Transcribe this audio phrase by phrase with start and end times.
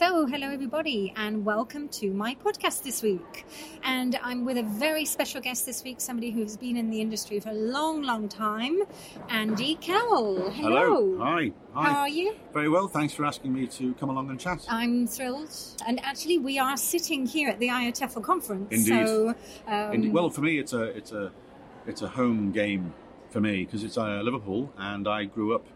[0.00, 3.44] So, hello everybody, and welcome to my podcast this week.
[3.84, 7.38] And I'm with a very special guest this week, somebody who's been in the industry
[7.38, 8.80] for a long, long time,
[9.28, 10.48] Andy Cowle.
[10.52, 11.18] Hello.
[11.18, 11.52] Hi.
[11.74, 11.92] Hi.
[11.92, 12.34] How are you?
[12.54, 12.88] Very well.
[12.88, 14.64] Thanks for asking me to come along and chat.
[14.70, 15.54] I'm thrilled.
[15.86, 18.68] And actually, we are sitting here at the IATEFL conference.
[18.70, 19.06] Indeed.
[19.06, 19.34] So,
[19.66, 20.14] um, Indeed.
[20.14, 21.30] Well, for me, it's a it's a
[21.86, 22.94] it's a home game
[23.28, 25.66] for me because it's uh, Liverpool, and I grew up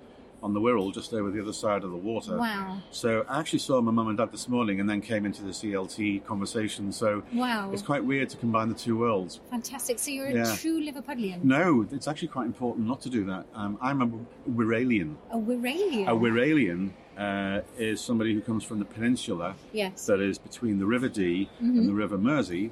[0.44, 2.36] on the Wirral, just over the other side of the water.
[2.36, 2.76] wow.
[2.90, 5.52] So I actually saw my mum and dad this morning, and then came into the
[5.52, 6.92] CLT conversation.
[6.92, 7.70] So Wow.
[7.72, 9.40] it's quite weird to combine the two worlds.
[9.50, 9.98] Fantastic.
[9.98, 11.42] So, you're a true Liverpudlian.
[11.42, 13.46] No, it's actually quite important not to do that.
[13.54, 15.14] Um, I'm a Wirralian.
[15.30, 16.08] A Wirralian.
[16.08, 20.04] A Wirralian uh, is somebody who comes from the peninsula Yes.
[20.06, 22.70] that is between the River Dee and the River Mersey,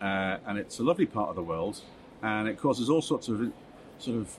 [0.00, 1.80] uh, and it's a lovely part of the world,
[2.20, 3.52] and it causes all sorts of
[4.00, 4.36] sort of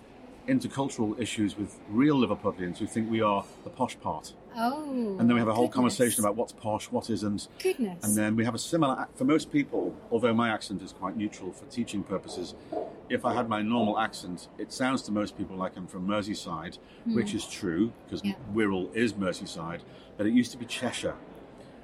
[0.48, 5.18] intercultural issues with real Liverpudlians who think we are the posh part, oh.
[5.20, 5.98] and then we have a whole goodness.
[5.98, 8.04] conversation about what's posh, what isn't, Goodness.
[8.04, 9.96] and then we have a similar for most people.
[10.12, 12.56] Although my accent is quite neutral for teaching purposes,
[13.10, 16.78] if I had my normal accent, it sounds to most people like I'm from Merseyside,
[17.06, 17.16] hmm.
[17.16, 18.24] which is true because.
[18.24, 18.34] Yeah.
[18.54, 19.82] Wirral is Merseyside,
[20.18, 21.16] but it used to be Cheshire.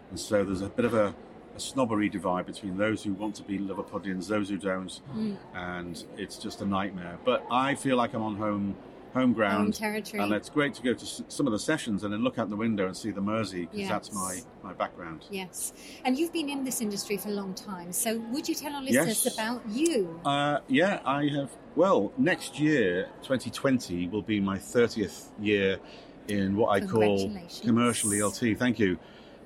[0.09, 1.15] And so there's a bit of a,
[1.59, 5.35] a snobbery divide between those who want to be Liverpudlians, those who don't, Mm.
[5.53, 7.17] and it's just a nightmare.
[7.25, 8.75] But I feel like I'm on home
[9.15, 10.21] home ground, Home territory.
[10.21, 12.55] and it's great to go to some of the sessions and then look out the
[12.55, 13.89] window and see the Mersey because Yes.
[13.89, 15.25] that's my my background.
[15.31, 15.73] Yes.
[16.05, 17.91] And you've been in this industry for a long time.
[17.91, 19.33] So would you tell our listeners Yes.
[19.33, 20.19] about you?
[20.23, 21.49] Uh, yeah, I have.
[21.75, 25.79] Well, next year, 2020, will be my 30th year
[26.27, 27.31] in what I call
[27.63, 28.53] commercial ELT.
[28.53, 28.99] Thank you.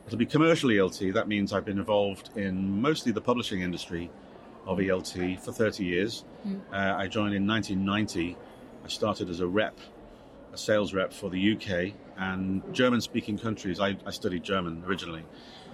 [0.06, 1.14] It'll be commercial ELT.
[1.14, 4.10] That means I've been involved in mostly the publishing industry
[4.66, 6.26] of ELT for 30 years.
[6.44, 6.58] Hmm.
[6.72, 8.38] Uh, I joined in 1990.
[8.84, 9.78] I started as a rep,
[10.54, 13.80] a sales rep for the UK and German speaking countries.
[13.80, 15.24] I, I studied German originally.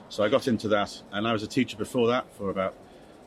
[0.09, 2.75] So I got into that, and I was a teacher before that for about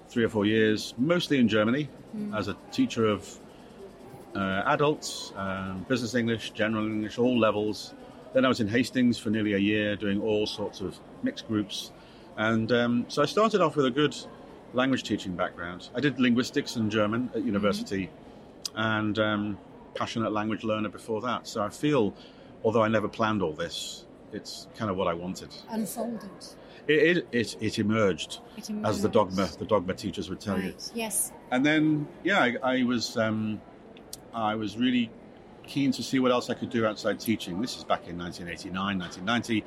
[0.08, 1.88] three or four years, mostly in Germany,
[2.34, 3.38] as a teacher of
[4.34, 7.94] uh, adults, um, business English, general English, all levels.
[8.34, 11.92] Then I was in Hastings for nearly a year doing all sorts of mixed groups.
[12.36, 14.16] And um, so I started off with a good
[14.72, 15.90] language teaching background.
[15.94, 18.10] I did linguistics and German at university
[18.74, 19.58] and um,
[19.94, 21.46] passionate language learner before that.
[21.46, 22.14] So I feel,
[22.64, 25.50] although I never planned all this, it's kind of what I wanted.
[25.68, 26.30] Unfolded.
[26.88, 30.74] It, it, it, it emerged, It as the Dogme, the Dogme teachers would tell you
[30.94, 31.32] Yes.
[31.52, 33.60] and then yeah, I, I was um,
[34.34, 35.08] I was really
[35.72, 37.62] keen to see what else I could do outside teaching.
[37.62, 39.64] This is back in 1989, 1990.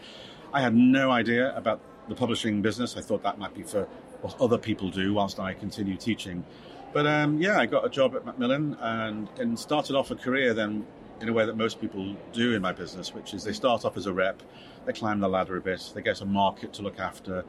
[0.53, 2.95] I had no idea about the publishing business.
[2.95, 3.85] I thought that might be for
[4.21, 6.45] what other people do whilst I continue teaching.
[6.93, 10.53] But um, yeah, I got a job at Macmillan and, and started off a career
[10.53, 10.85] then
[11.21, 13.97] in a way that most people do in my business, which is they start off
[13.97, 14.43] as a rep,
[14.85, 17.43] they climb the ladder a bit, they get a market to look after.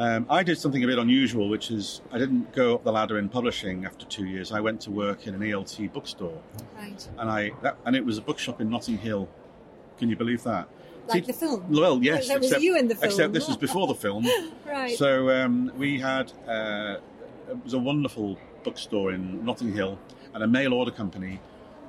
[0.00, 3.18] Um, I did something a bit unusual, which is I didn't go up the ladder
[3.18, 4.50] in publishing after two years.
[4.50, 6.40] I went to work in an ELT bookstore,
[6.74, 7.06] Right.
[7.18, 9.28] and I that, and it was a bookshop in Notting Hill.
[9.98, 10.68] Can you believe that?
[11.06, 11.66] Like See- the film.
[11.68, 13.04] Well, yes, That was except, you in the film.
[13.10, 14.26] except this was before the film.
[14.66, 14.96] Right.
[14.96, 16.96] So um, we had uh,
[17.50, 19.98] it was a wonderful bookstore in Notting Hill
[20.32, 21.40] and a mail order company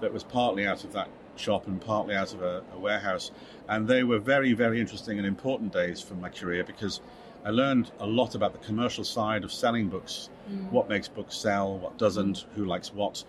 [0.01, 1.07] that was partly out of that
[1.37, 3.31] shop and partly out of a, a warehouse,
[3.69, 6.99] and they were very very interesting and important days for my career because
[7.43, 10.69] I learned a lot about the commercial side of selling books, mm.
[10.71, 12.45] what makes books sell, what doesn't, mm.
[12.55, 13.23] who likes what.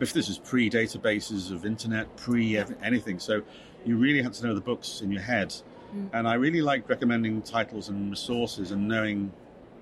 [0.00, 3.42] If this is pre-databases of internet, pre anything, so
[3.84, 5.54] you really had to know the books in your head.
[5.94, 6.10] Mm.
[6.12, 9.32] And I really liked recommending titles and resources and knowing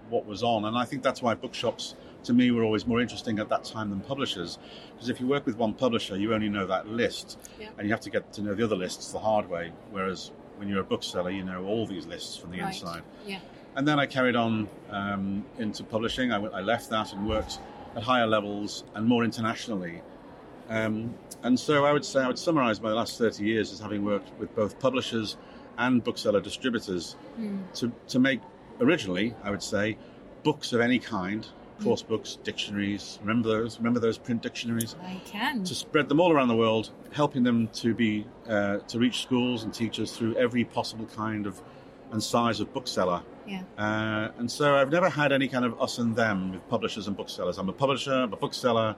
[0.08, 0.64] what was on.
[0.64, 1.94] And I think that's why bookshops,
[2.24, 4.58] to me, were always more interesting at that time than publishers.
[4.94, 7.68] Because if you work with one publisher, you only know that list, Yeah.
[7.78, 9.72] and you have to get to know the other lists the hard way.
[9.90, 12.74] Whereas when you're a bookseller, you know all these lists from the Right.
[12.74, 13.02] inside.
[13.26, 13.38] Yeah.
[13.76, 16.32] And then I carried on um, into publishing.
[16.32, 17.60] I, I left that and worked
[17.94, 20.02] at higher levels and more internationally.
[20.68, 24.04] Um, and so I would say I would summarize my last 30 years as having
[24.04, 25.36] worked with both publishers
[25.78, 27.16] and bookseller distributors
[27.74, 28.40] to, to make,
[28.80, 29.98] originally, I would say,
[30.42, 31.46] books of any kind,
[31.82, 33.18] course books, dictionaries.
[33.20, 33.76] Remember those?
[33.78, 34.96] Remember those print dictionaries?
[35.02, 35.64] I can.
[35.64, 39.64] to spread them all around the world, helping them to be uh, to reach schools
[39.64, 41.60] and teachers through every possible kind of
[42.12, 43.22] and size of bookseller.
[43.46, 43.62] Yeah.
[43.78, 47.16] Uh, and so I've never had any kind of us and them with publishers and
[47.16, 47.58] booksellers.
[47.58, 48.96] I'm a publisher, I'm a bookseller,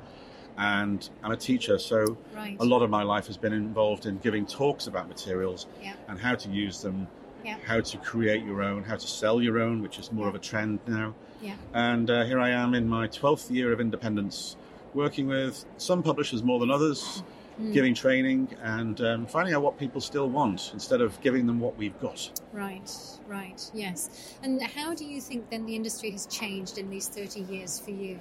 [0.57, 1.79] and I'm a teacher.
[1.79, 2.57] So Right.
[2.59, 5.95] a lot of my life has been involved in giving talks about materials Yeah.
[6.09, 7.09] and how to use them,
[7.45, 7.57] Yeah.
[7.65, 10.39] how to create your own, how to sell your own, which is more of a
[10.39, 11.15] trend now.
[11.43, 11.55] Yeah.
[11.73, 14.57] And uh, here I am in my 12th year of independence,
[14.95, 17.23] working with some publishers more than others,
[17.61, 17.73] Mm.
[17.73, 21.77] giving training and um, finding out what people still want instead of giving them what
[21.77, 22.41] we've got.
[22.53, 22.89] Right,
[23.27, 24.37] right, yes.
[24.45, 27.91] And how do you think then the industry has changed in these 30 years for
[27.91, 28.17] you?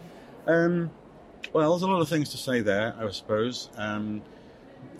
[0.48, 0.90] Um,
[1.54, 3.70] well, there's a lot of things to say there, I suppose.
[3.78, 4.24] Um,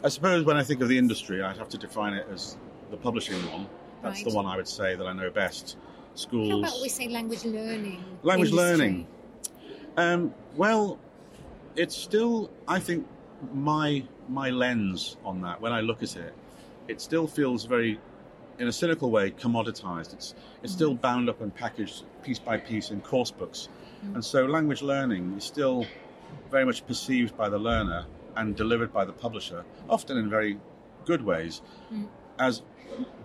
[0.04, 2.58] I suppose when I think of the industry, I'd have to define it as
[2.92, 3.66] the publishing one.
[4.04, 4.30] That's Right.
[4.30, 5.78] the one I would say that I know best.
[6.14, 6.50] Schools.
[6.52, 8.04] How about we say language learning?
[8.22, 8.78] Language industry?
[8.78, 9.08] learning.
[9.98, 11.00] Um, well,
[11.76, 13.08] it's still, I think,
[13.54, 15.62] my my lens on that.
[15.62, 16.34] When I look at it,
[16.88, 18.00] it still feels very,
[18.60, 20.14] in a cynical way, commoditized.
[20.14, 23.70] It's it's still bound up and packaged piece by piece in course books,
[24.14, 25.86] and so language learning is still
[26.52, 28.06] very much perceived by the learner
[28.36, 30.60] and delivered by the publisher, often in very
[31.06, 31.62] good ways,
[31.92, 32.08] Mm.
[32.38, 32.62] as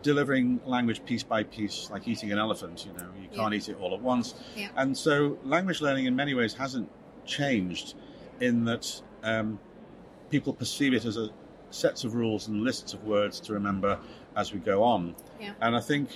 [0.03, 2.85] delivering language piece by piece, like eating an elephant.
[2.87, 3.59] You know, you can't Yeah.
[3.59, 4.35] eat it all at once.
[4.57, 4.69] Yeah.
[4.77, 6.89] And so, language learning in many ways hasn't
[7.25, 7.95] changed
[8.41, 9.59] in that um,
[10.33, 11.29] people perceive it as a
[11.71, 13.99] sets of rules and lists of words to remember
[14.35, 15.15] as we go on.
[15.41, 15.53] Yeah.
[15.61, 16.09] And I think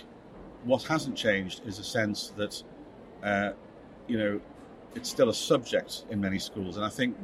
[0.64, 2.62] what hasn't changed is a sense that,
[3.22, 3.50] uh,
[4.08, 4.40] you know,
[4.94, 6.76] it's still a subject in many schools.
[6.76, 7.16] And I think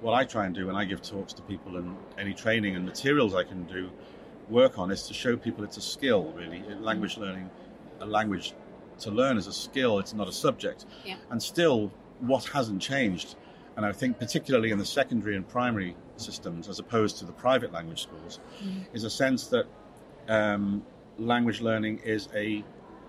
[0.00, 2.84] what I try and do when I give talks to people and any training and
[2.84, 3.90] materials I can do
[4.48, 6.62] work on is to show people it's a skill, really.
[6.80, 7.50] Language learning,
[8.00, 8.54] a language
[9.00, 10.86] to learn is a skill, it's not a subject.
[11.04, 11.16] Yeah.
[11.30, 13.34] And still, what hasn't changed,
[13.76, 17.72] and I think particularly in the secondary and primary systems as opposed to the private
[17.72, 18.40] language schools,
[18.92, 19.66] is a sense that
[20.28, 20.82] um,
[21.18, 22.64] language learning is a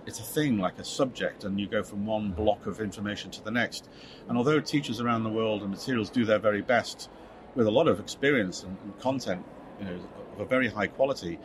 [0.06, 3.44] it's a thing like a subject and you go from one block of information to
[3.44, 3.90] the next.
[4.30, 7.10] And although teachers around the world and materials do their very best
[7.56, 9.44] with a lot of experience and, and content
[9.80, 10.00] you know
[10.34, 11.40] of a very high quality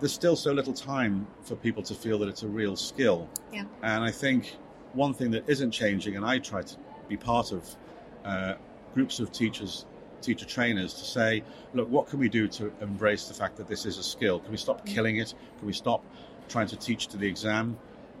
[0.00, 3.28] there's still so little time for people to feel that it's a real skill.
[3.52, 3.64] Yeah.
[3.82, 4.56] and i think
[4.92, 6.76] one thing that isn't changing and i try to
[7.08, 7.76] be part of
[8.24, 8.54] uh,
[8.94, 9.86] groups of teachers
[10.22, 11.42] teacher trainers to say
[11.74, 14.50] look what can we do to embrace the fact that this is a skill can
[14.50, 16.02] we stop killing it can we stop
[16.48, 17.76] trying to teach to the exam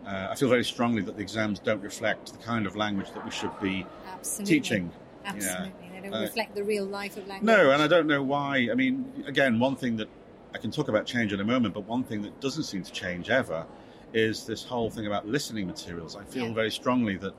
[0.06, 3.24] uh, i feel very strongly that the exams don't reflect the kind of language that
[3.24, 4.54] we should be Absolutely.
[4.60, 4.92] teaching
[5.24, 5.72] Absolutely.
[5.92, 7.54] They don't Uh, reflect the real life of language.
[7.54, 8.68] no, and I don't know why.
[8.70, 10.08] I mean, again, one thing that
[10.54, 12.92] I can talk about change in a moment, but one thing that doesn't seem to
[12.92, 13.66] change ever
[14.14, 16.16] is this whole thing about listening materials.
[16.16, 16.54] I feel Yeah.
[16.54, 17.34] very strongly that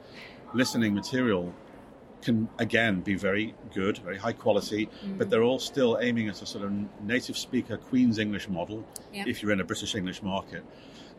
[0.53, 1.53] listening material
[2.21, 5.17] can again be very good, very high quality, Mm.
[5.17, 6.71] but they're all still aiming at a sort of
[7.03, 8.85] native speaker Queen's English model.
[9.13, 9.23] Yeah.
[9.27, 10.63] If you're in a British English market,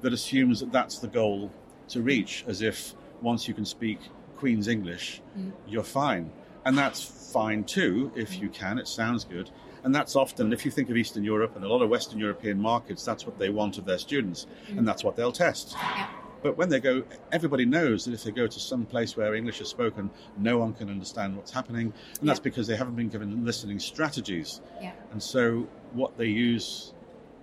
[0.03, 1.51] that assumes that that's the goal
[1.89, 3.99] to reach, as if once you can speak
[4.37, 5.53] Queen's English, Mm.
[5.69, 6.31] you're fine,
[6.65, 7.03] and that's
[7.33, 8.79] fine too if you can.
[8.79, 9.51] It sounds good.
[9.83, 12.61] And that's often, if you think of Eastern Europe and a lot of Western European
[12.61, 15.73] markets, that's what they want of their students, and that's what they'll test.
[15.73, 16.07] Yeah.
[16.43, 17.03] But when they go,
[17.33, 20.73] everybody knows that if they go to some place where English is spoken, no one
[20.73, 21.93] can understand what's happening.
[22.21, 22.45] And that's Yeah.
[22.45, 24.61] because they haven't been given listening strategies.
[24.81, 24.93] Yeah.
[25.13, 26.95] And so what they use,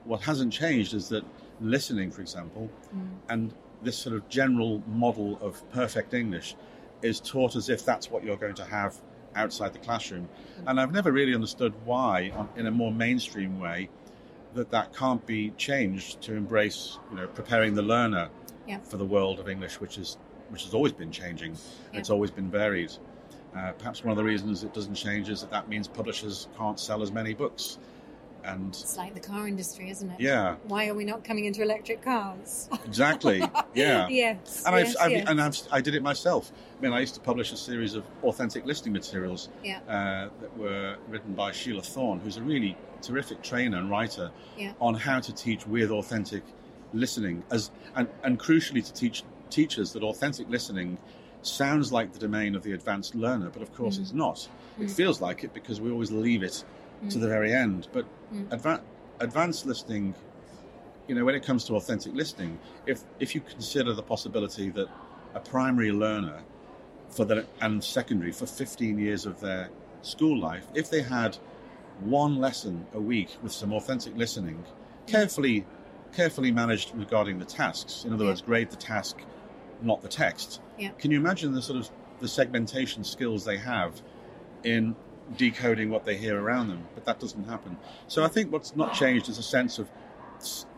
[0.05, 1.23] what hasn't changed is that
[1.61, 3.07] listening, for example, Mm.
[3.29, 3.53] and
[3.83, 6.55] this sort of general model of perfect English
[7.03, 8.95] is taught as if that's what you're going to have
[9.35, 10.27] outside the classroom.
[10.65, 13.89] And I've never really understood why, in a more mainstream way,
[14.55, 18.29] that that can't be changed to embrace, you know, preparing the learner
[18.67, 18.79] Yeah.
[18.79, 20.17] for the world of English, which is
[20.49, 21.53] which has always been changing.
[21.93, 21.99] Yeah.
[21.99, 22.91] It's always been varied.
[23.55, 26.79] Uh, perhaps one of the reasons it doesn't change is that that means publishers can't
[26.79, 27.77] sell as many books.
[28.45, 30.21] And It's like the car industry, isn't it?
[30.21, 32.69] yeah, Why are we not coming into electric cars?
[32.85, 33.42] exactly.
[33.73, 34.07] Yeah.
[34.07, 34.63] yes.
[34.65, 36.51] And yes, I've, I've and I've, I did it myself.
[36.77, 39.80] I mean, I used to publish a series of authentic listening materials Yeah.
[39.87, 44.71] uh, that were written by Sheila Thorn, who's a really terrific trainer and writer Yeah.
[44.80, 46.44] on how to teach with authentic
[46.94, 50.97] listening, as and, and crucially to teach teachers that authentic listening
[51.41, 54.01] sounds like the domain of the advanced learner, but of course Mm.
[54.01, 54.49] it's not.
[54.79, 54.91] It Mm.
[54.95, 56.63] feels like it because we always leave it
[57.09, 57.87] to the very end.
[57.94, 58.47] But Mm.
[58.49, 58.81] adva-
[59.19, 60.15] advanced listening,
[61.07, 64.87] you know, when it comes to authentic listening, if if you consider the possibility that
[65.35, 66.41] a primary learner
[67.09, 69.69] for the and secondary for 15 years of their
[70.01, 71.37] school life, if they had
[72.01, 74.63] one lesson a week with some authentic listening,
[75.06, 75.65] carefully
[76.18, 78.04] carefully managed regarding the tasks.
[78.04, 78.31] In other Yeah.
[78.31, 79.18] words, grade the task,
[79.83, 80.59] not the text.
[80.80, 80.90] Yeah.
[80.97, 84.02] Can you imagine the sort of the segmentation skills they have
[84.64, 84.95] in
[85.38, 86.88] decoding what they hear around them?
[86.95, 87.78] But that doesn't happen.
[88.07, 89.88] So I think what's not changed is a sense of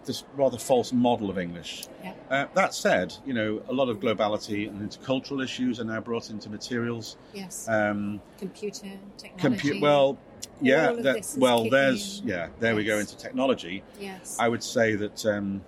[0.06, 1.88] this rather false model of English.
[2.04, 2.14] Yeah.
[2.30, 6.30] Uh, that said, you know, a lot of globality and intercultural issues are now brought
[6.30, 7.16] into materials.
[7.34, 7.68] Yes.
[7.70, 9.70] Um, Computer technology.
[9.70, 10.18] compu- well,
[10.62, 12.28] yeah, that, well, there's in.
[12.30, 13.84] yeah, there we go into technology.
[14.00, 14.38] Yes.
[14.40, 15.62] I would say that um,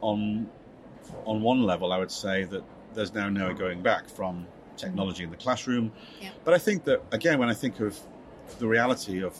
[0.00, 0.48] on
[1.26, 2.62] on one level, I would say that
[2.94, 4.46] there's now no going back from
[4.76, 5.92] technology in the classroom.
[6.20, 6.30] Yeah.
[6.44, 7.98] But I think that again, when I think of
[8.58, 9.36] the reality of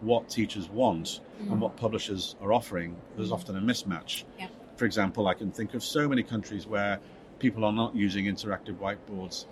[0.00, 1.52] what teachers want Mm.
[1.52, 3.34] and what publishers are offering, there's Mm.
[3.34, 4.24] often a mismatch.
[4.40, 4.50] Yep.
[4.76, 6.98] For example, I can think of so many countries where
[7.38, 9.46] people are not using interactive whiteboards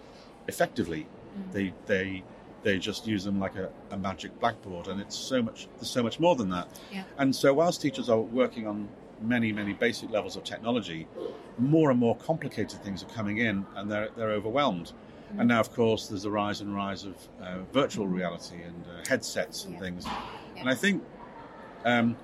[0.48, 1.06] effectively.
[1.38, 1.52] Mm.
[1.52, 2.22] They they
[2.62, 6.02] they just use them like a, a magic blackboard, and it's so much there's so
[6.02, 6.68] much more than that.
[6.92, 7.04] Yeah.
[7.18, 8.88] And so, whilst teachers are working on
[9.20, 11.06] many many basic levels of technology,
[11.58, 14.92] more and more complicated things are coming in, and they're they're overwhelmed.
[15.34, 15.40] Mm.
[15.40, 19.08] And now, of course, there's a rise and rise of uh, virtual reality and uh,
[19.08, 19.80] headsets and Yeah.
[19.80, 20.04] things.
[20.06, 20.60] Yeah.
[20.60, 21.02] And I think
[21.84, 22.16] um,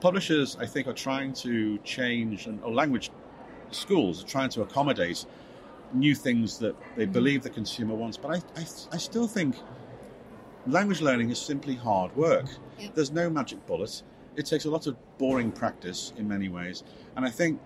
[0.00, 3.10] publishers, I think, are trying to change, and or language
[3.70, 5.24] schools are trying to accommodate
[5.94, 7.12] new things that they Mhm.
[7.12, 8.16] believe the consumer wants.
[8.16, 9.56] But I, I, I still think
[10.66, 12.46] language learning is simply hard work.
[12.78, 12.88] Yeah.
[12.94, 14.02] There's no magic bullet.
[14.36, 16.84] It takes a lot of boring practice in many ways,
[17.16, 17.60] and I think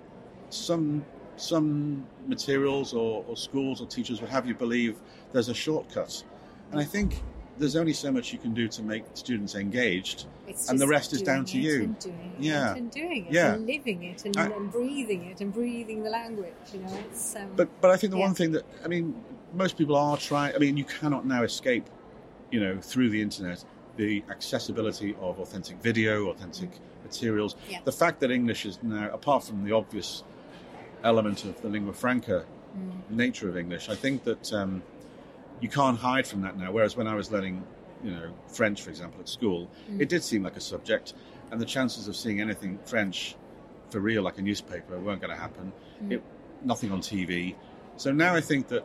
[0.51, 1.05] some
[1.39, 4.97] some materials or, or schools or teachers would have you believe
[5.33, 6.25] there's a shortcut,
[6.71, 7.23] and I think
[7.59, 10.27] there's only so much you can do to make students engaged.
[10.47, 11.85] It's and the rest is down to you.
[11.85, 12.75] And doing it Yeah.
[12.75, 13.55] and doing it Yeah.
[13.55, 16.53] and living it and, I- and breathing it and breathing the language.
[16.73, 18.25] You know, it's um, But but I think the Yeah.
[18.27, 19.15] one thing that I mean,
[19.55, 20.55] most people are trying.
[20.55, 21.85] I mean, you cannot now escape,
[22.51, 23.65] you know, through the internet,
[23.97, 26.71] the accessibility of authentic video, authentic
[27.03, 27.57] materials.
[27.71, 27.79] Yeah.
[27.85, 30.23] The fact that English is now, apart from the obvious
[31.05, 32.45] element of the lingua franca
[32.77, 34.83] mm, nature of English, I think that um,
[35.61, 36.71] you can't hide from that now.
[36.73, 37.65] Whereas when I was learning,
[38.05, 40.01] you know, French, for example, at school, Mm.
[40.01, 41.15] it did seem like a subject,
[41.51, 43.37] and the chances of seeing anything French
[43.91, 45.73] for real, like a newspaper, weren't going to happen.
[46.03, 46.13] Mm.
[46.13, 46.23] It,
[46.65, 47.55] nothing on TV.
[47.97, 48.85] So now I think that,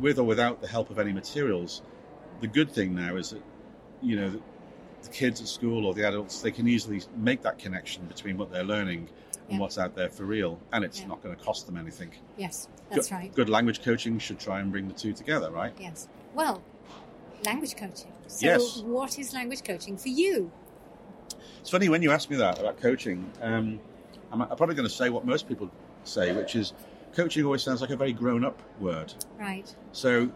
[0.00, 1.82] with or without the help of any materials,
[2.40, 3.42] the good thing now is that,
[4.02, 4.40] you know, the,
[5.12, 8.64] kids at school or the adults they can easily make that connection between what they're
[8.64, 9.08] learning
[9.48, 9.58] and Yeah.
[9.58, 11.06] what's out there for real, and it's Yeah.
[11.06, 12.10] not going to cost them anything.
[12.36, 13.34] yes, that's good, right.
[13.34, 15.72] Good language coaching should try and bring the two together, right?
[15.78, 16.08] Yes.
[16.34, 16.62] Well,
[17.44, 18.12] language coaching.
[18.26, 18.78] So, Yes.
[18.78, 20.50] what is language coaching for you?
[21.60, 23.30] It's funny when you ask me that about coaching.
[23.42, 23.80] Um,
[24.32, 25.70] I'm, I'm probably going to say what most people
[26.04, 26.72] say, which is
[27.14, 29.12] coaching always sounds like a very grown-up word.
[29.38, 29.74] Right.
[29.92, 30.30] So,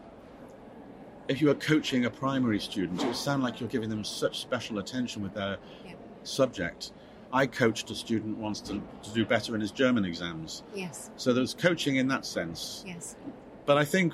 [1.29, 4.41] if you were coaching a primary student, it would sound like you're giving them such
[4.41, 5.93] special attention with their Yeah.
[6.25, 6.93] subject.
[7.33, 10.63] I coached a student once to, to do better in his German exams.
[10.75, 11.11] Yes.
[11.17, 12.85] So there's coaching in that sense.
[12.87, 13.17] Yes.
[13.65, 14.13] But I think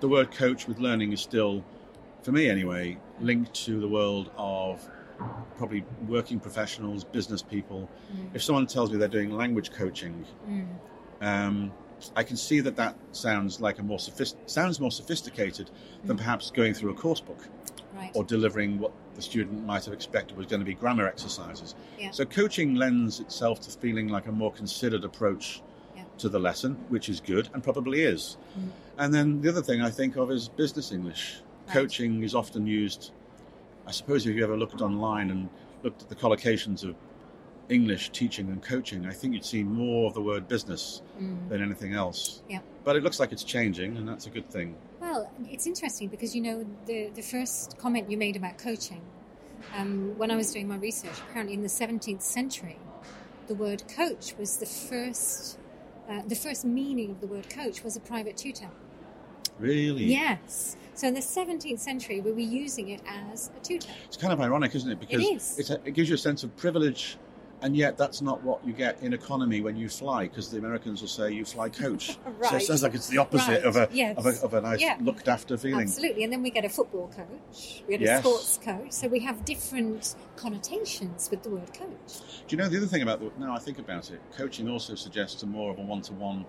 [0.00, 1.62] the word coach with learning is still,
[2.22, 4.88] for me anyway, linked to the world of
[5.58, 7.90] probably working professionals, business people.
[8.16, 8.30] Mm.
[8.34, 10.66] If someone tells me they're doing language coaching, Mm.
[11.20, 11.72] um,
[12.16, 15.70] I can see that that sounds like a more sophist- sounds more sophisticated
[16.04, 16.20] than Mm.
[16.20, 17.46] perhaps going through a course book
[17.94, 18.10] Right.
[18.14, 21.74] or delivering what the student might have expected was going to be grammar exercises.
[21.98, 22.10] Yeah.
[22.12, 25.60] So coaching lends itself to feeling like a more considered approach
[25.96, 26.04] Yeah.
[26.18, 28.36] to the lesson, which is good and probably is.
[28.58, 28.68] Mm.
[28.98, 31.40] And then the other thing I think of is business English.
[31.66, 31.74] Right.
[31.74, 33.10] Coaching is often used.
[33.86, 35.48] I suppose if you ever looked online and
[35.82, 36.94] looked at the collocations of
[37.68, 41.48] English teaching and coaching, I think you'd see more of the word business Mm.
[41.48, 42.42] than anything else.
[42.48, 42.60] Yeah.
[42.84, 44.76] But it looks like it's changing, and that's a good thing.
[45.10, 49.02] Well, it's interesting because you know the the first comment you made about coaching.
[49.76, 52.78] Um, when I was doing my research, apparently in the 17th century,
[53.48, 55.58] the word coach was the first.
[56.08, 58.70] Uh, the first meaning of the word coach was a private tutor.
[59.58, 60.04] Really?
[60.04, 60.76] Yes.
[60.94, 63.90] So in the 17th century, we were using it as a tutor.
[64.04, 65.00] It's kind of ironic, isn't it?
[65.00, 65.58] Because is.
[65.58, 67.18] It's a, it gives you a sense of privilege,
[67.62, 71.00] and yet that's not what you get in economy when you fly, because the Americans
[71.00, 72.18] will say you fly coach.
[72.48, 73.64] So it sounds like it's the opposite Right.
[73.64, 74.16] of, a, Yes.
[74.16, 74.96] of, a, of a nice Yeah.
[75.00, 75.82] looked after feeling.
[75.82, 76.24] Absolutely.
[76.24, 78.92] And then we get a football coach, we get a sports coach.
[78.92, 82.20] So we have different connotations with the word coach.
[82.46, 84.94] Do you know the other thing about the, now I think about it, coaching also
[84.94, 86.44] suggests a more of a one to one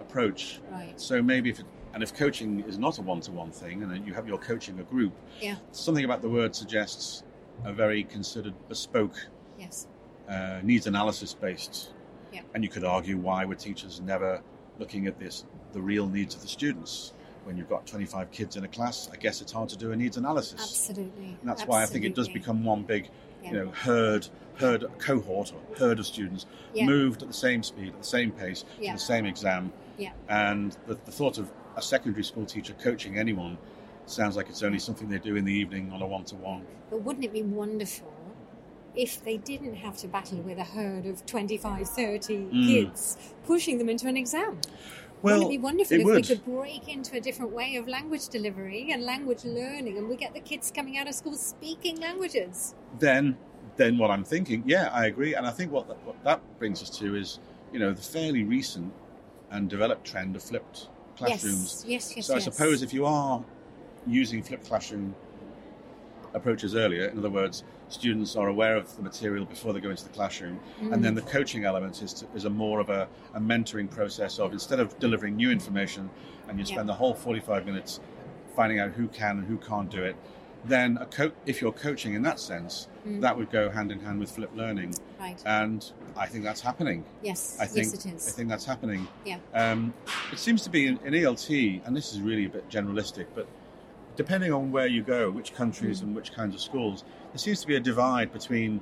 [0.00, 0.60] approach.
[0.70, 0.98] Right.
[1.00, 4.06] So maybe if it, and if coaching is not a one to one thing, and
[4.06, 5.56] you have your coaching a group, Yeah.
[5.72, 7.22] something about the word suggests
[7.64, 9.16] a very considered, bespoke,
[9.58, 9.86] Yes.
[10.28, 11.90] Uh, needs analysis based.
[12.32, 12.40] Yeah.
[12.54, 14.42] And you could argue why were teachers never
[14.78, 17.12] looking at this, the real needs of the students?
[17.44, 19.96] When you've got 25 kids in a class, I guess it's hard to do a
[19.96, 20.60] needs analysis.
[20.62, 21.36] Absolutely.
[21.40, 23.10] And that's why I think it does become one big,
[23.42, 23.50] Yeah.
[23.50, 26.86] you know, herd, herd cohort or herd of students Yeah.
[26.86, 28.92] moved at the same speed, at the same pace, Yeah.
[28.92, 29.72] to the same exam.
[29.98, 30.12] Yeah.
[30.28, 33.58] And the, the thought of a secondary school teacher coaching anyone
[34.06, 36.64] sounds like it's only something they do in the evening on a one-to-one.
[36.88, 38.10] But wouldn't it be wonderful
[38.96, 42.66] if they didn't have to battle with a herd of 25, 30 Mm.
[42.66, 44.60] kids pushing them into an exam?
[45.22, 46.16] Well, wouldn't it be wonderful it if would.
[46.16, 50.16] we could break into a different way of language delivery and language learning and we
[50.16, 52.74] get the kids coming out of school speaking languages?
[52.98, 53.36] Then,
[53.76, 56.82] then what I'm thinking, yeah, I agree, and I think what that, what that brings
[56.82, 57.38] us to is,
[57.72, 58.92] you know, the fairly recent
[59.50, 61.84] and developed trend of flipped classrooms.
[61.86, 62.26] Yes, yes, yes.
[62.26, 63.42] so I suppose if you are
[64.06, 65.14] using flipped classroom
[66.34, 67.06] approaches earlier.
[67.06, 70.58] In other words, students are aware of the material before they go into the classroom,
[70.90, 74.38] and then the coaching element is, to, is a more of a, a mentoring process
[74.38, 76.10] of instead of delivering new information,
[76.48, 76.92] and you spend Yeah.
[76.92, 78.00] the whole 45 minutes
[78.56, 80.16] finding out who can and who can't do it.
[80.66, 84.18] Then, a co- if you're coaching in that sense, that would go hand in hand
[84.18, 85.40] with flipped learning, Right.
[85.44, 85.84] and
[86.16, 87.04] I think that's happening.
[87.22, 87.58] yes.
[87.60, 88.28] I think yes, it is.
[88.28, 89.06] I think that's happening.
[89.26, 89.38] yeah.
[89.52, 89.92] Um,
[90.32, 93.46] it seems to be in, in ELT, and this is really a bit generalistic, but
[94.16, 96.06] depending on where you go, which countries hmm.
[96.06, 98.80] and which kinds of schools, there seems to be a divide between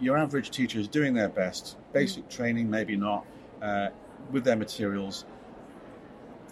[0.00, 1.92] your average teacher is doing their best, hmm.
[1.92, 3.24] basic training, maybe not,
[3.62, 3.88] uh,
[4.30, 5.24] with their materials.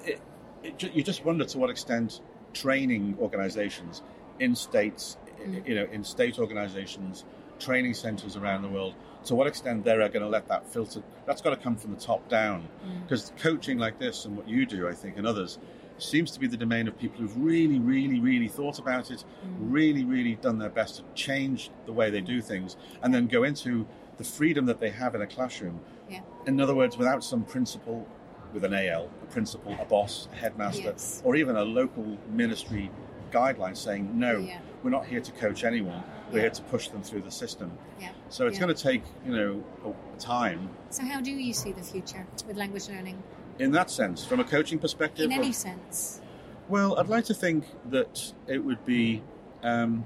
[0.04, 0.20] It,
[0.62, 2.20] it, you just wonder to what extent
[2.54, 4.02] training organisations
[4.40, 7.25] in states, i- you know, in state organisations,
[7.58, 8.94] training centres around the world,
[9.25, 11.02] to what extent they're going to let that filter.
[11.26, 12.68] That's got to come from the top down,
[13.02, 15.58] because coaching like this and what you do, I think, and others,
[16.02, 19.56] seems to be the domain of people who've really, really, really thought about it, mm.
[19.58, 22.44] really, really done their best to change the way they do mm.
[22.44, 23.86] things, and then go into
[24.16, 25.80] the freedom that they have in a classroom.
[26.08, 26.20] Yeah.
[26.46, 28.06] In other words, without some principal
[28.52, 31.22] with an AL, a principal, a boss, a headmaster, Yes.
[31.24, 32.90] or even a local ministry
[33.30, 34.58] guideline saying, no, Yeah.
[34.82, 36.42] we're not here to coach anyone, we're Yeah.
[36.42, 37.70] here to push them through the system.
[38.00, 38.10] Yeah.
[38.30, 42.26] So it's going to take, you know, time So, how do you see the future
[42.46, 43.22] with language learning
[43.58, 45.26] in that sense, from a coaching perspective.
[45.26, 46.20] in any or- sense?
[46.68, 49.22] Well, I'd like to think that it would be
[49.62, 50.04] um,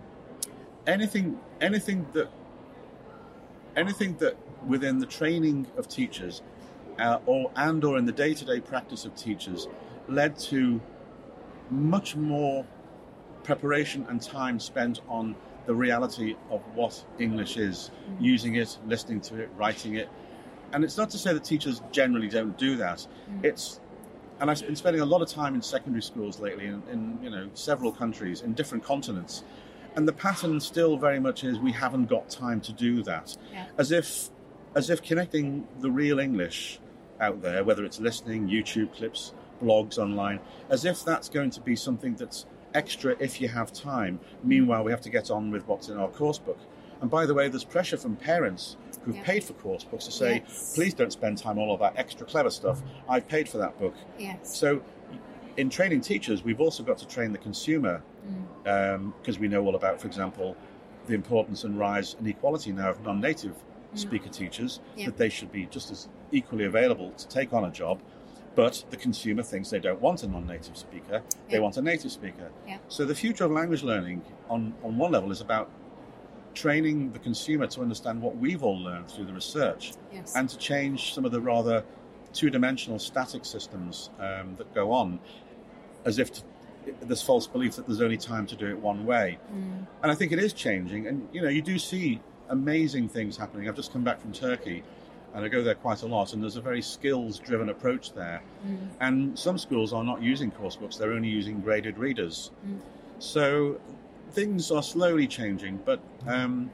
[0.87, 2.29] anything, anything that,
[3.77, 6.43] anything that within the training of teachers,
[7.01, 9.67] uh, or and or in the day-to-day practice of teachers,
[10.09, 10.81] led to
[11.71, 12.65] much more
[13.43, 15.35] preparation and time spent on
[15.67, 17.91] the reality of what English is,
[18.21, 20.09] using it, listening to it, writing it.
[20.73, 23.07] And it's not to say that teachers generally don't do that.
[23.31, 23.45] Mm.
[23.45, 23.81] It's
[24.41, 27.31] and I've been spending a lot of time in secondary schools lately, in, in you
[27.31, 29.45] know several countries, in different continents,
[29.95, 33.67] and the pattern still very much is we haven't got time to do that, Yeah.
[33.79, 34.31] as if
[34.75, 36.81] as if connecting the real English
[37.21, 41.77] out there, whether it's listening, YouTube clips, blogs online, as if that's going to be
[41.77, 44.19] something that's extra if you have time.
[44.43, 46.59] Meanwhile, we have to get on with what's in our course book.
[47.03, 49.23] And by the way, there's pressure from parents who've Yeah.
[49.25, 50.75] paid for course books to say, Yes.
[50.75, 52.83] please don't spend time on all of that extra clever stuff.
[53.09, 53.95] I've paid for that book.
[54.19, 54.57] Yes.
[54.57, 54.83] So,
[55.57, 58.95] in training teachers, we've also got to train the consumer mm.
[58.95, 60.57] um, because we know all about, for example,
[61.07, 63.99] the importance and rise and equality now of non-native mm.
[63.99, 65.07] speaker teachers Yeah.
[65.07, 68.01] that they should be just as equally available to take on a job.
[68.55, 72.51] But the consumer thinks they don't want a non-native speaker; they want a native speaker.
[72.69, 72.79] Yeah.
[72.89, 75.71] So the future of language learning, on on one level, is about
[76.55, 80.35] training the consumer to understand what we've all learned through the research Yes.
[80.37, 81.85] and to change some of the rather
[82.33, 85.21] two-dimensional static systems um, that go on,
[86.05, 86.43] as if to,
[87.03, 89.39] this false belief that there's only time to do it one way.
[89.55, 89.87] Mm.
[90.03, 93.69] And I think it is changing, and you know, you do see amazing things happening.
[93.69, 94.83] I've just come back from Turkey,
[95.35, 98.43] and I go there quite a lot, and there's a very skills-driven approach there.
[98.67, 98.89] Mm.
[99.01, 102.51] And some schools are not using course books; they're only using graded readers.
[102.67, 102.81] Mm.
[103.19, 103.81] So
[104.33, 106.71] things are slowly changing, but um,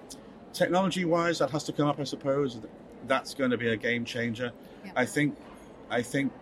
[0.53, 2.59] technology-wise, that has to come up, I suppose.
[3.07, 4.53] That's going to be a game changer.
[4.85, 4.93] Yeah.
[4.97, 5.37] I think.
[5.91, 6.33] I think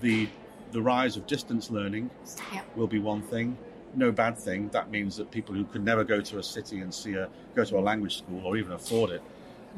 [0.00, 0.28] the
[0.70, 2.08] the rise of distance learning
[2.52, 2.62] yeah.
[2.76, 3.58] will be one thing.
[3.94, 4.70] No bad thing.
[4.70, 7.64] That means that people who could never go to a city and see a go
[7.64, 9.22] to a language school or even afford it,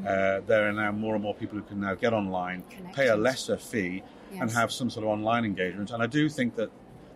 [0.07, 3.15] uh, there are now more and more people who can now get online, pay a
[3.15, 4.03] lesser fee,
[4.39, 5.91] and have some sort of online engagement.
[5.91, 6.69] And I do think that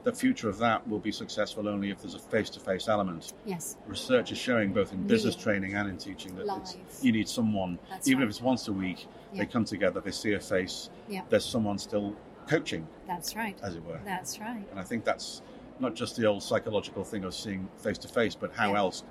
[0.09, 3.33] the future of that will be successful only if there's a face-to-face element.
[3.45, 3.77] Yes.
[3.85, 8.07] Research is showing both in business training and in teaching that you need someone, That's
[8.07, 8.23] even right.
[8.25, 9.41] if it's once a week, Yeah.
[9.41, 11.21] they come together, they see a face, Yeah.
[11.29, 12.15] there's someone still
[12.47, 13.55] coaching, That's right.
[13.61, 13.99] as it were.
[14.03, 14.65] That's right.
[14.71, 15.43] And I think that's
[15.79, 18.79] not just the old psychological thing of seeing face to face, but how Yeah.
[18.79, 19.03] else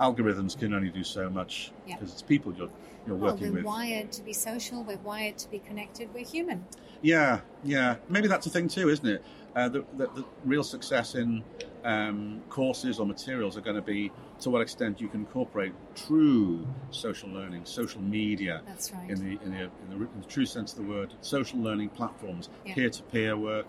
[0.00, 1.96] algorithms can only do so much Yeah.
[1.96, 2.70] because it's people you're
[3.06, 3.64] you're Well, working we're with.
[3.66, 4.82] wired to be social.
[4.82, 6.08] We're wired to be connected.
[6.14, 6.64] We're human.
[7.02, 7.96] Yeah, yeah.
[8.08, 9.22] Maybe that's a thing too, isn't it?
[9.56, 11.42] Uh, the, the, the real success in
[11.84, 16.66] um, courses or materials are going to be to what extent you can incorporate true
[16.90, 19.08] social learning, social media, That's right.
[19.08, 21.90] in the in the, in the, in the true sense of the word, social learning
[21.90, 22.74] platforms, Yeah.
[22.74, 23.66] peer-to-peer work,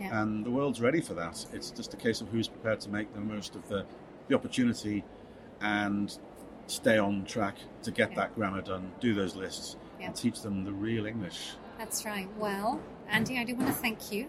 [0.00, 0.20] Yeah.
[0.22, 1.44] and the world's ready for that.
[1.52, 3.86] It's just a case of who's prepared to make the most of the
[4.26, 5.04] the opportunity
[5.62, 6.18] and
[6.66, 8.16] stay on track to get Yeah.
[8.16, 11.52] that grammar done, do those lists, and teach them the real English.
[11.78, 12.28] That's right.
[12.36, 14.26] Well, Andy, I do want to thank you.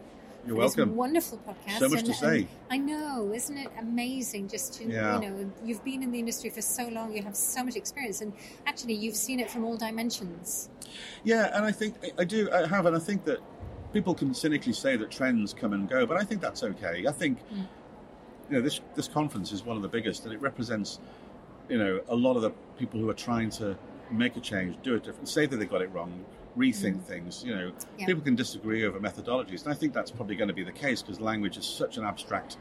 [0.49, 0.95] You're welcome.
[0.95, 1.77] wonderful podcast.
[1.77, 2.47] So much to say.
[2.71, 4.47] I know, isn't it amazing?
[4.47, 5.21] Just to, Yeah.
[5.21, 7.15] you know, you've been in the industry for so long.
[7.15, 8.33] You have so much experience, and
[8.65, 10.69] actually, you've seen it from all dimensions.
[11.23, 12.49] Yeah, and I think I- I do.
[12.51, 13.37] I have, and I think that
[13.93, 17.05] people can cynically say that trends come and go, but I think that's okay.
[17.07, 17.67] I think Mm.
[18.49, 20.99] you know this this conference is one of the biggest, and it represents
[21.69, 23.77] you know, a lot of the people who are trying to
[24.09, 25.29] make a change do it different.
[25.29, 26.25] Say that they got it wrong,
[26.57, 27.03] rethink Mm.
[27.03, 27.43] things.
[27.45, 28.05] You know, Yeah.
[28.07, 31.01] people can disagree over methodologies, and I think that's probably going to be the case
[31.01, 32.57] because language is such an abstract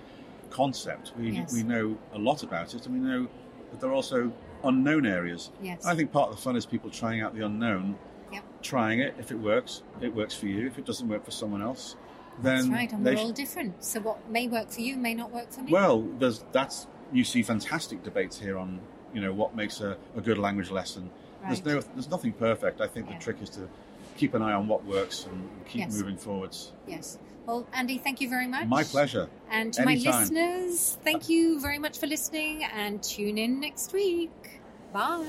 [0.51, 1.13] concept.
[1.19, 1.53] We Yes.
[1.53, 3.29] we know a lot about it, and we know
[3.71, 4.33] that there are also
[4.65, 5.51] unknown areas.
[5.63, 5.85] Yes.
[5.87, 7.97] I think part of the fun is people trying out the unknown,
[8.33, 8.43] Yep.
[8.63, 9.15] trying it.
[9.19, 10.67] If it works, it works for you.
[10.67, 11.97] If it doesn't work for someone else,
[12.43, 13.85] then That's right, and we're sh- all different.
[13.85, 15.73] So what may work for you may not work for me.
[15.73, 18.81] well, there's that's you see fantastic debates here on
[19.15, 21.11] you know what makes a, a good language lesson.
[21.47, 22.81] There's no there's nothing perfect.
[22.81, 23.17] I think Yeah.
[23.19, 23.69] the trick is to
[24.17, 25.97] keep an eye on what works and keep Yes.
[25.97, 26.73] moving forwards.
[26.87, 27.19] yes.
[27.47, 28.67] Well, Andy, thank you very much.
[28.69, 29.27] My pleasure.
[29.51, 34.61] And to my listeners, thank you very much for listening and tune in next week.
[34.93, 35.25] Bye.